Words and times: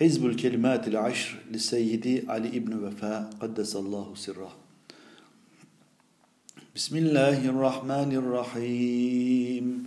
حزب 0.00 0.26
الكلمات 0.26 0.88
العشر 0.88 1.36
للسيد 1.52 2.24
علي 2.28 2.48
ابن 2.48 2.84
وفاء 2.84 3.30
قدس 3.40 3.76
الله 3.76 4.06
سره. 4.14 4.48
بسم 6.76 6.96
الله 6.96 7.44
الرحمن 7.44 8.10
الرحيم. 8.16 9.86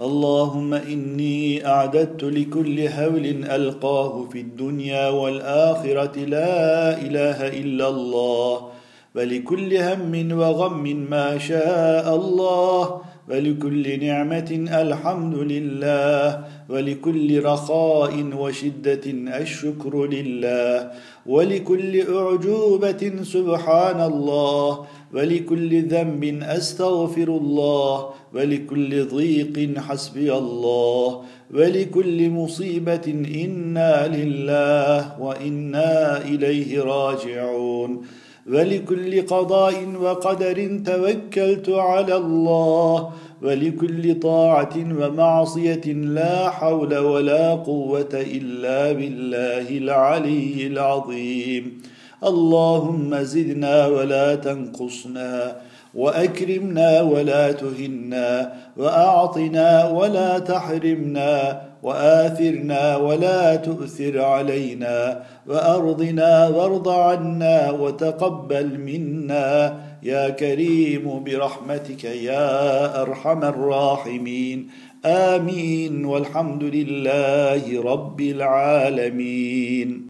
اللهم 0.00 0.74
إني 0.74 1.66
أعددت 1.66 2.24
لكل 2.24 2.80
هول 2.80 3.26
ألقاه 3.46 4.28
في 4.32 4.40
الدنيا 4.40 5.08
والآخرة 5.08 6.16
لا 6.18 6.98
إله 6.98 7.38
إلا 7.48 7.88
الله 7.88 8.70
ولكل 9.14 9.70
هم 9.76 10.32
وغم 10.32 10.84
ما 11.10 11.38
شاء 11.38 12.16
الله. 12.16 13.02
ولكل 13.30 14.04
نعمة 14.04 14.50
الحمد 14.72 15.34
لله 15.34 16.44
ولكل 16.68 17.42
رخاء 17.42 18.12
وشدة 18.36 19.00
الشكر 19.40 20.06
لله 20.06 20.90
ولكل 21.26 22.14
أعجوبة 22.16 23.12
سبحان 23.22 24.00
الله 24.00 24.86
ولكل 25.14 25.82
ذنب 25.82 26.42
أستغفر 26.42 27.28
الله 27.28 28.10
ولكل 28.34 29.04
ضيق 29.04 29.78
حسبي 29.78 30.32
الله 30.34 31.22
ولكل 31.54 32.30
مصيبة 32.30 33.06
إنا 33.44 34.16
لله 34.16 35.20
وإنا 35.20 36.22
إليه 36.24 36.82
راجعون. 36.82 38.02
ولكل 38.52 39.26
قضاء 39.26 39.74
وقدر 40.00 40.80
توكلت 40.86 41.68
على 41.68 42.16
الله 42.16 43.10
ولكل 43.42 44.20
طاعة 44.20 44.76
ومعصية 44.76 45.86
لا 45.92 46.50
حول 46.50 46.98
ولا 46.98 47.54
قوة 47.54 48.08
إلا 48.12 48.92
بالله 48.92 49.78
العلي 49.78 50.66
العظيم. 50.66 51.82
اللهم 52.24 53.16
زدنا 53.22 53.86
ولا 53.86 54.34
تنقصنا 54.34 55.56
وأكرمنا 55.94 57.02
ولا 57.02 57.52
تهنا 57.52 58.52
وأعطنا 58.76 59.88
ولا 59.88 60.38
تحرمنا 60.38 61.62
وآثرنا 61.84 62.96
ولا 62.96 63.56
تؤثر 63.56 64.20
علينا 64.20 65.22
وأرضنا 65.46 66.48
وارض 66.48 66.88
عنا 66.88 67.70
وتقبل 67.70 68.78
منا 68.78 69.80
يا 70.02 70.28
كريم 70.28 71.24
برحمتك 71.24 72.04
يا 72.04 73.02
أرحم 73.02 73.44
الراحمين. 73.44 74.68
آمين 75.04 76.04
والحمد 76.04 76.62
لله 76.62 77.82
رب 77.82 78.20
العالمين. 78.20 80.02